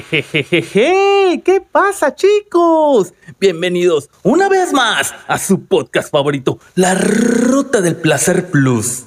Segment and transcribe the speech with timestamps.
[0.00, 3.12] Jejejeje, ¿qué pasa chicos?
[3.38, 9.04] Bienvenidos una vez más a su podcast favorito, La Ruta del Placer Plus.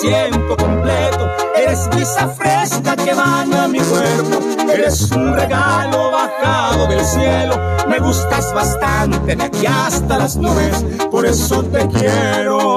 [0.00, 1.28] Siento completo.
[1.56, 4.38] Eres brisa fresca que baña mi cuerpo.
[4.72, 7.58] Eres un regalo bajado del cielo.
[7.88, 10.84] Me gustas bastante de aquí hasta las nubes.
[11.10, 12.76] Por eso te quiero.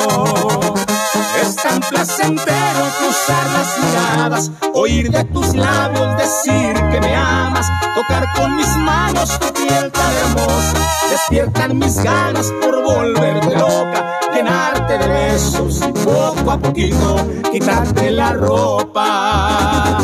[1.42, 8.32] Es tan placentero cruzar las miradas, oír de tus labios decir que me amas, tocar
[8.36, 10.74] con mis manos tu piel tan hermosa,
[11.10, 18.34] despiertan mis ganas por volverte loca, llenarte de besos y poco a poquito quitarte la
[18.34, 20.00] ropa.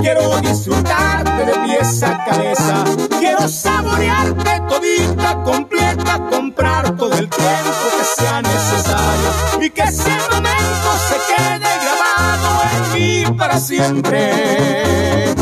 [0.00, 2.84] Quiero disfrutarte de pies a cabeza,
[3.18, 9.30] quiero saborearte todita, completa, comprar todo el tiempo que sea necesario
[9.60, 15.34] y que ese momento se quede grabado en mí para siempre.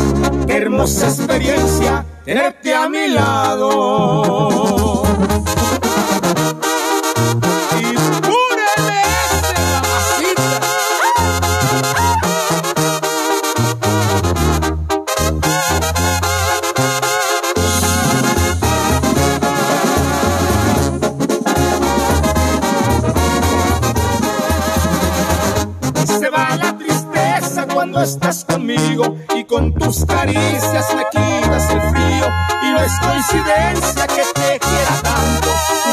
[0.47, 4.76] Qué hermosa experiencia tenerte a mi lado.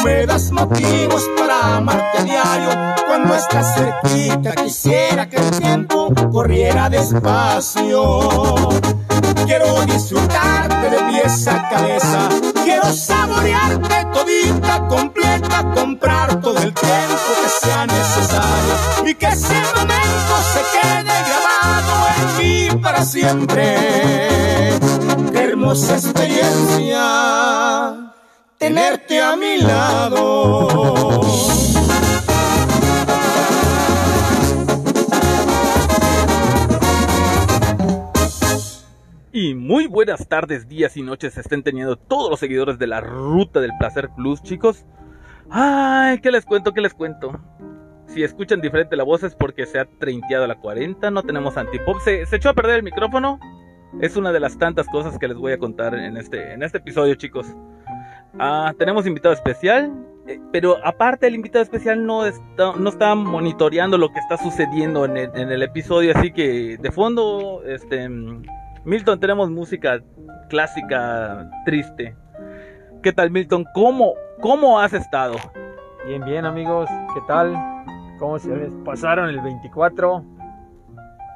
[0.05, 2.69] Me das motivos para amarte a diario.
[3.07, 8.19] Cuando estás cerquita quisiera que el tiempo corriera despacio.
[9.47, 12.29] Quiero disfrutarte de pies a cabeza.
[12.63, 18.73] Quiero saborearte todita, completa, comprar todo el tiempo que sea necesario.
[19.05, 23.77] Y que ese momento se quede grabado en mí para siempre.
[25.31, 27.54] Qué hermosa experiencia
[28.57, 31.21] tenerte a mi lado.
[39.31, 43.59] Y muy buenas tardes, días y noches estén teniendo todos los seguidores de la Ruta
[43.59, 44.85] del Placer Plus, chicos.
[45.49, 46.73] Ay, ¿qué les cuento?
[46.73, 47.39] ¿Qué les cuento?
[48.07, 51.99] Si escuchan diferente la voz es porque se ha treinteado la 40, no tenemos antipop.
[51.99, 53.39] ¿Se, se echó a perder el micrófono?
[53.99, 56.77] Es una de las tantas cosas que les voy a contar en este, en este
[56.77, 57.47] episodio, chicos.
[58.39, 59.93] Ah, tenemos invitado especial,
[60.27, 65.05] eh, pero aparte el invitado especial no está, no está monitoreando lo que está sucediendo
[65.05, 68.09] en el, en el episodio, así que de fondo, este,
[68.83, 70.01] Milton, tenemos música
[70.49, 72.15] clásica triste.
[73.01, 73.65] ¿Qué tal, Milton?
[73.73, 75.35] ¿Cómo, cómo has estado?
[76.05, 77.53] Bien, bien amigos, ¿qué tal?
[78.19, 80.23] ¿Cómo se les pasaron el 24?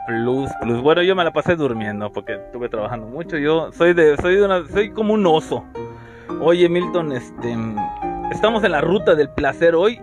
[0.07, 0.81] Plus, plus.
[0.81, 3.37] Bueno, yo me la pasé durmiendo porque estuve trabajando mucho.
[3.37, 5.63] Yo soy de, soy de una, soy como un oso.
[6.37, 7.57] Oye, Milton, este,
[8.31, 9.99] estamos en la ruta del placer hoy.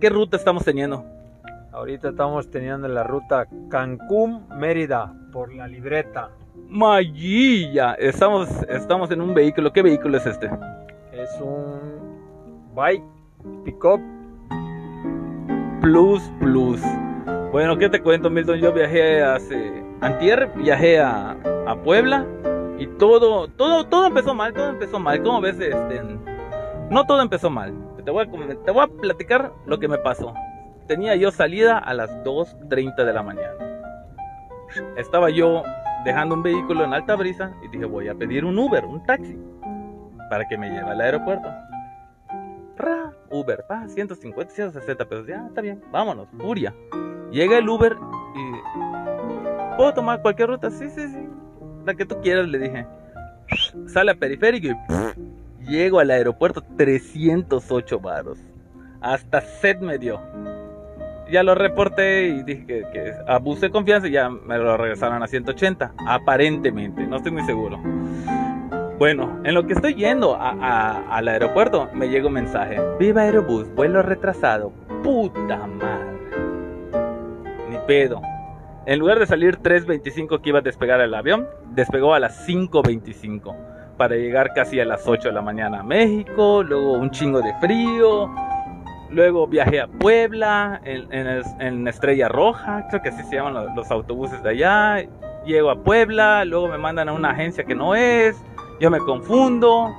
[0.00, 1.04] ¿Qué ruta estamos teniendo?
[1.72, 6.30] Ahorita estamos teniendo la ruta Cancún-Mérida por la libreta.
[6.68, 7.94] Mayilla.
[7.94, 9.72] Estamos, estamos en un vehículo.
[9.72, 10.50] ¿Qué vehículo es este?
[11.12, 13.02] Es un bike
[13.64, 14.00] pickup.
[15.80, 16.80] Plus, plus.
[17.50, 18.58] Bueno, ¿qué te cuento, Milton?
[18.60, 19.82] Yo viajé hace.
[20.00, 21.36] Antier viajé a,
[21.66, 22.24] a Puebla.
[22.82, 25.22] Y todo, todo, todo empezó mal, todo empezó mal.
[25.22, 25.54] ¿Cómo ves?
[25.60, 26.02] Este,
[26.90, 27.72] no todo empezó mal.
[28.04, 30.34] Te voy, a, te voy a platicar lo que me pasó.
[30.88, 33.54] Tenía yo salida a las 2.30 de la mañana.
[34.96, 35.62] Estaba yo
[36.04, 39.38] dejando un vehículo en alta brisa y dije voy a pedir un Uber, un taxi,
[40.28, 41.48] para que me lleve al aeropuerto.
[42.76, 45.28] Ra, Uber, pa, 150, 160 pesos.
[45.28, 46.74] Ya, está bien, vámonos, furia.
[47.30, 47.96] Llega el Uber
[48.34, 49.76] y...
[49.76, 50.68] ¿Puedo tomar cualquier ruta?
[50.68, 51.28] Sí, sí, sí.
[51.84, 52.86] La que tú quieras, le dije.
[53.86, 55.70] Sale a periférico y...
[55.70, 58.38] llego al aeropuerto 308 varos.
[59.00, 60.20] Hasta sed me dio.
[61.30, 65.22] Ya lo reporté y dije que, que abusé de confianza y ya me lo regresaron
[65.22, 65.92] a 180.
[66.06, 67.80] Aparentemente, no estoy muy seguro.
[68.98, 72.78] Bueno, en lo que estoy yendo a- a- al aeropuerto, me llega un mensaje.
[73.00, 74.72] Viva Aerobús, vuelo retrasado.
[75.02, 76.12] Puta madre.
[77.70, 78.20] Ni pedo.
[78.84, 83.54] En lugar de salir 3.25 que iba a despegar el avión, despegó a las 5.25
[83.96, 87.54] para llegar casi a las 8 de la mañana a México, luego un chingo de
[87.60, 88.28] frío,
[89.08, 94.42] luego viajé a Puebla en, Estrella Roja, creo que así se llaman los, los, autobuses
[94.42, 95.06] de allá,
[95.46, 98.42] llego a Puebla, luego me mandan a una agencia que no es,
[98.80, 99.94] yo me confundo,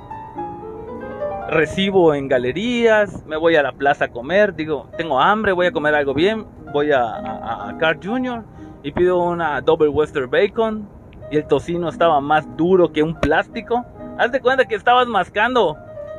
[1.48, 5.72] recibo en galerías, me voy a la plaza a comer, digo, tengo hambre, voy a
[5.72, 8.44] comer algo bien, voy a, a, a Carl Jr.
[8.84, 10.88] y pido una Double Western Bacon
[11.30, 13.84] y el tocino estaba más duro que un plástico.
[14.18, 15.76] Haz de cuenta que estabas mascando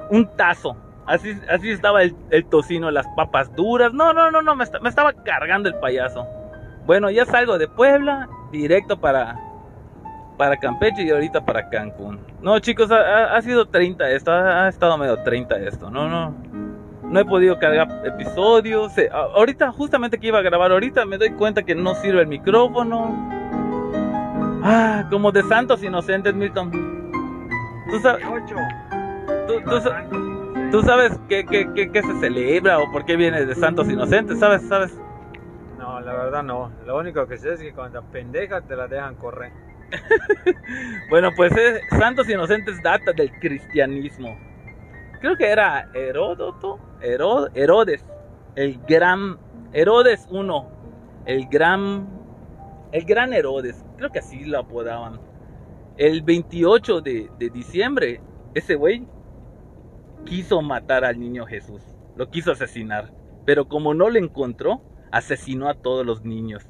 [0.10, 0.76] un tazo.
[1.06, 3.94] Así, así estaba el, tocino, las papas duras.
[3.94, 6.28] No, no, no, no, me, me estaba cargando el payaso.
[6.88, 9.40] Bueno, ya salgo de Puebla, directo para,
[10.38, 12.20] para Campeche y ahorita para Cancún.
[12.42, 15.92] No, chicos, ha, sido 30 esto, ha, estado medio 30 esto.
[15.92, 16.34] No, no,
[17.10, 18.94] no he podido cargar episodios.
[19.12, 23.16] ahorita, justamente que iba a grabar ahorita, me doy cuenta que no sirve el micrófono.
[24.64, 26.72] Ah, como de santos inocentes, Milton.
[27.90, 28.26] Tú sabes.
[30.72, 34.64] Tú, sabes qué, qué, se celebra o por qué viene de santos inocentes, ¿sabes?
[34.68, 35.00] ¿Sabes?
[35.78, 36.72] No, la verdad no.
[36.86, 39.52] Lo único que sé es que cuando pendejas te la dejan correr.
[41.10, 44.38] bueno, pues es, Santos Inocentes data del cristianismo.
[45.26, 48.06] Creo que era Heródoto, Herodes,
[48.56, 49.40] el gran
[49.74, 50.62] Herodes I,
[51.26, 52.08] el gran
[52.92, 55.20] el gran Herodes, creo que así lo apodaban.
[55.98, 58.22] El 28 de, de diciembre,
[58.54, 59.08] ese güey
[60.26, 61.82] quiso matar al niño Jesús,
[62.16, 63.12] lo quiso asesinar,
[63.48, 66.68] pero como no le encontró, asesinó a todos los niños.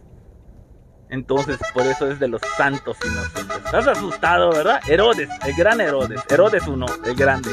[1.10, 3.58] Entonces, por eso es de los santos inocentes.
[3.66, 4.80] Estás asustado, ¿verdad?
[4.88, 6.22] Herodes, el gran Herodes.
[6.30, 7.52] Herodes uno, el grande.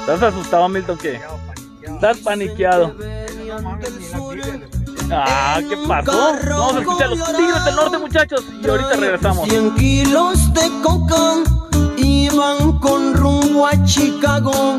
[0.00, 0.98] ¿Estás asustado, Milton?
[0.98, 1.20] ¿Qué?
[1.82, 2.94] Estás paniqueado.
[5.12, 6.34] Ah, ¿qué pasó?
[6.48, 8.44] Vamos a escuchar los tigres del norte, muchachos.
[8.62, 9.48] Y ahorita regresamos.
[9.48, 11.34] 100 kilos de coca
[11.96, 14.78] iban con rumbo a Chicago.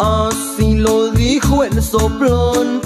[0.00, 2.80] Así lo dijo el soplón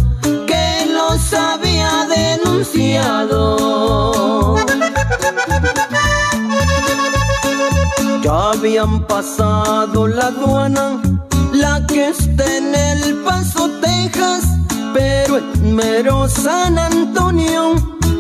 [0.47, 4.57] que los había denunciado.
[8.23, 11.01] Ya habían pasado la aduana,
[11.53, 14.45] la que está en El Paso, Texas,
[14.95, 17.75] pero en mero San Antonio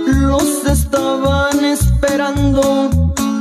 [0.06, 2.90] los estaban esperando.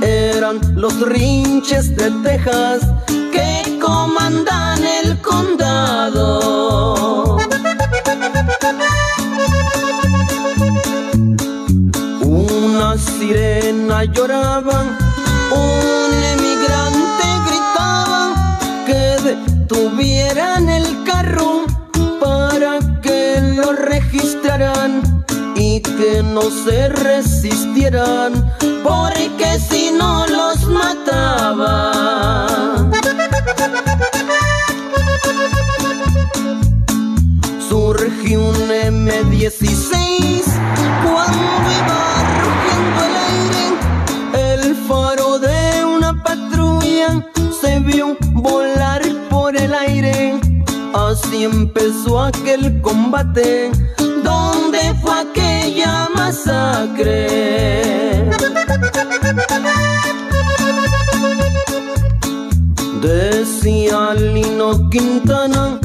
[0.02, 2.82] Eran los rinches de Texas
[3.32, 6.40] que comandan el condado.
[12.22, 14.84] Una sirena lloraba,
[26.50, 28.34] se resistieran,
[28.84, 31.92] porque si no los mataba.
[37.70, 40.44] Surgió un M16
[41.04, 41.44] cuando
[41.80, 42.02] iba
[42.44, 43.64] rugiendo el aire,
[44.64, 47.26] el faro de una patrulla
[47.62, 50.40] se vio volar por el aire.
[50.94, 53.72] Así empezó aquel combate,
[54.24, 57.60] donde fue aquella masacre.
[63.02, 65.80] Decía Lino Quintana,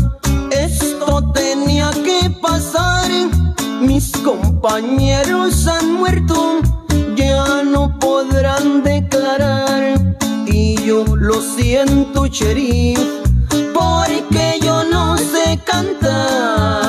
[0.51, 3.11] esto tenía que pasar.
[3.81, 6.61] Mis compañeros han muerto,
[7.17, 10.17] ya no podrán declarar.
[10.47, 13.01] Y yo lo siento, sheriff,
[13.73, 16.84] porque yo no sé cantar.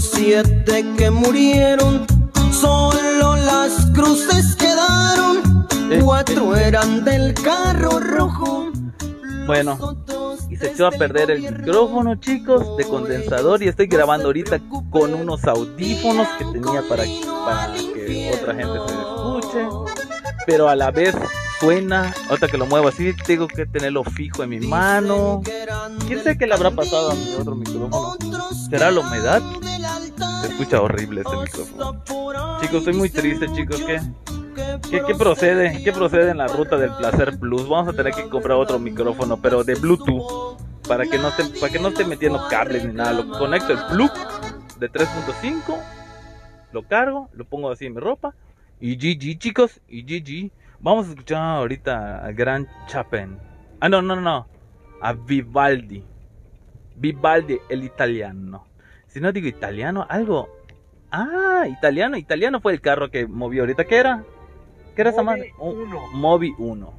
[0.00, 2.06] Los siete que murieron,
[2.52, 5.66] Solo las cruces quedaron,
[6.02, 8.70] cuatro eran del carro rojo.
[9.46, 9.96] Bueno,
[10.48, 13.62] y se echó a perder el micrófono, chicos, de condensador.
[13.62, 17.04] Y estoy grabando ahorita con unos audífonos que tenía para,
[17.44, 19.68] para que otra gente se escuche.
[20.46, 21.14] Pero a la vez
[21.60, 25.42] suena, ahorita que lo muevo así, tengo que tenerlo fijo en mi mano.
[26.06, 28.16] ¿Quién sabe qué le habrá pasado a mi otro micrófono?
[28.70, 29.42] ¿Será la humedad?
[30.40, 32.02] Se escucha horrible este micrófono.
[32.60, 33.82] Chicos, estoy muy triste, chicos.
[33.82, 34.00] ¿Qué,
[34.90, 35.82] qué, qué procede?
[35.84, 37.68] ¿Qué procede en la ruta del Placer Plus?
[37.68, 40.58] Vamos a tener que comprar otro micrófono, pero de Bluetooth.
[40.88, 43.12] Para que no esté, para que no esté metiendo cables ni nada.
[43.12, 44.10] Lo conecto el plug
[44.78, 45.78] de 3.5.
[46.72, 48.34] Lo cargo, lo pongo así en mi ropa.
[48.80, 49.80] Y GG, chicos.
[49.88, 50.50] Y GG.
[50.80, 53.38] Vamos a escuchar ahorita a Gran Chapin.
[53.80, 54.46] Ah, no, no, no.
[55.02, 56.04] A Vivaldi.
[56.96, 58.66] Vivaldi, el italiano.
[59.06, 60.48] Si no digo italiano, algo.
[61.10, 63.84] Ah, italiano, italiano fue el carro que movió ahorita.
[63.84, 64.24] ¿Qué era?
[64.94, 65.52] ¿Qué era esa madre?
[65.58, 66.00] Un- uno.
[66.12, 66.92] Mobi 1.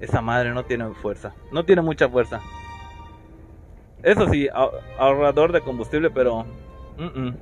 [0.00, 1.34] Esa madre no tiene fuerza.
[1.52, 2.40] No tiene mucha fuerza.
[4.02, 6.44] Eso sí, ah- ahorrador de combustible, pero.
[6.96, 7.36] mm, mm.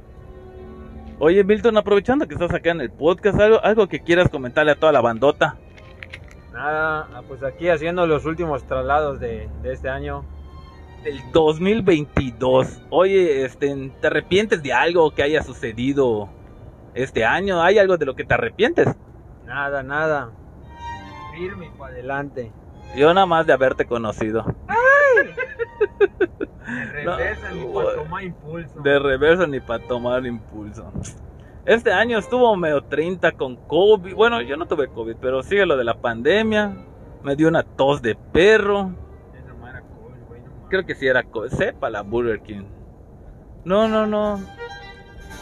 [1.18, 4.75] Oye, Milton, aprovechando que estás acá en el podcast, algo, algo que quieras comentarle a
[4.76, 5.56] toda la bandota.
[6.52, 10.25] Nada, ah, pues aquí haciendo los últimos traslados de, de este año.
[11.04, 12.82] del 2022.
[12.90, 16.28] Oye, este, ¿te arrepientes de algo que haya sucedido
[16.94, 17.62] este año?
[17.62, 18.88] ¿Hay algo de lo que te arrepientes?
[19.46, 20.30] Nada, nada.
[21.35, 22.52] Firme y para adelante.
[22.96, 24.44] Yo nada más de haberte conocido.
[26.66, 27.85] De No, reversa ni güey.
[27.87, 28.80] para tomar impulso.
[28.80, 30.92] De reverso ni para tomar impulso.
[31.64, 34.14] Este año estuvo medio 30 con COVID.
[34.14, 36.76] Bueno, yo no tuve COVID, pero sigue lo de la pandemia.
[37.23, 38.92] Me dio una tos de perro.
[39.35, 39.80] Esa era
[40.28, 40.68] güey, no.
[40.68, 41.50] Creo que sí era COVID.
[41.50, 42.64] Sepa la Burger King.
[43.64, 44.40] No, no, no.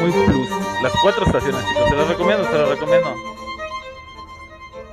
[0.00, 0.50] Muy plus.
[0.82, 1.88] Las cuatro estaciones, chicos.
[1.88, 3.14] Se las recomiendo, se las recomiendo.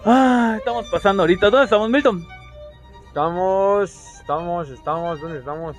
[0.10, 1.50] Ah, estamos pasando ahorita.
[1.50, 2.26] ¿Dónde estamos, Milton?
[3.08, 5.76] Estamos, estamos, estamos, ¿dónde estamos?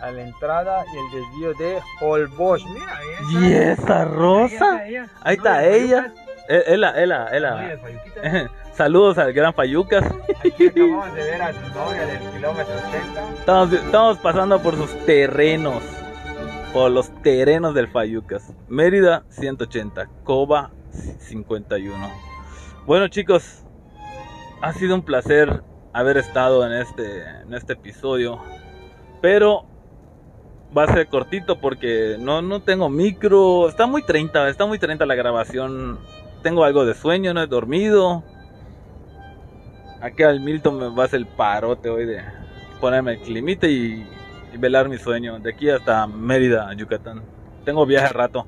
[0.00, 2.64] A la entrada y el desvío de Holbox.
[2.66, 3.30] Mira esa.
[3.30, 4.80] ¿Y esa rosa?
[5.22, 6.12] Ahí está ella.
[6.48, 6.92] Ella.
[6.92, 6.98] Fayucas.
[6.98, 8.50] Eh, las Fayuquitas.
[8.72, 10.04] Saludos al gran Fayucas.
[10.44, 13.38] Aquí acabamos de ver a su novia del kilómetro 80.
[13.38, 15.80] Estamos, estamos pasando por sus terrenos.
[16.72, 18.52] Por los terrenos del Fayucas.
[18.66, 20.08] Mérida 180.
[20.24, 22.10] Coba 51.
[22.86, 23.62] Bueno chicos.
[24.62, 25.62] Ha sido un placer
[25.92, 28.38] haber estado en este, en este episodio.
[29.20, 29.66] Pero
[30.76, 33.68] va a ser cortito porque no, no tengo micro.
[33.68, 34.48] Está muy 30.
[34.48, 35.98] Está muy 30 la grabación.
[36.42, 37.32] Tengo algo de sueño.
[37.34, 38.24] No he dormido.
[40.00, 42.22] Aquí al Milton me va a hacer el parote hoy de
[42.80, 44.06] ponerme el climite y,
[44.52, 45.38] y velar mi sueño.
[45.38, 47.22] De aquí hasta Mérida, Yucatán.
[47.64, 48.46] Tengo viaje al rato.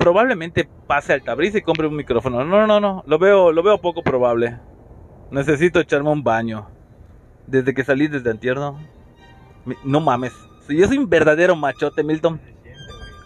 [0.00, 2.42] Probablemente pase al Tabriz y compre un micrófono.
[2.42, 3.04] No, no, no.
[3.06, 4.56] Lo veo, lo veo poco probable.
[5.30, 6.68] Necesito echarme un baño.
[7.46, 8.78] Desde que salí desde Antierno.
[9.66, 10.32] Mi- No mames.
[10.70, 12.40] Yo soy un verdadero machote, Milton.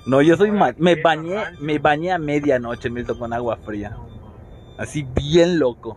[0.05, 3.97] No, yo soy ma- me bañé, me bañé a medianoche, Milton, con agua fría.
[4.77, 5.97] Así bien loco.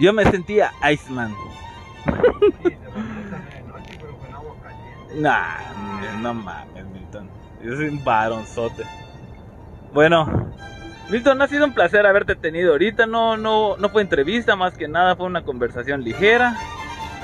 [0.00, 1.32] Yo me sentía Iceman.
[5.14, 5.58] Nah,
[6.22, 7.28] no mames, Milton.
[7.64, 8.84] Yo soy un varonzote.
[9.92, 10.50] Bueno,
[11.10, 13.06] Milton, ha sido un placer haberte tenido ahorita.
[13.06, 16.56] No, no, no fue entrevista, más que nada fue una conversación ligera.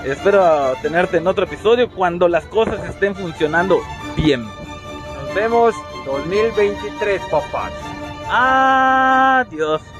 [0.04, 3.80] Espero tenerte en otro episodio cuando las cosas estén funcionando
[4.16, 4.44] bien.
[4.44, 7.72] Nos vemos 2023, papás.
[8.28, 9.95] Adiós.